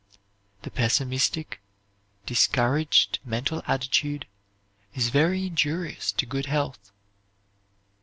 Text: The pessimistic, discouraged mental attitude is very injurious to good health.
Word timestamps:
The 0.63 0.71
pessimistic, 0.71 1.61
discouraged 2.25 3.19
mental 3.23 3.61
attitude 3.67 4.25
is 4.95 5.09
very 5.09 5.45
injurious 5.45 6.11
to 6.13 6.25
good 6.25 6.47
health. 6.47 6.91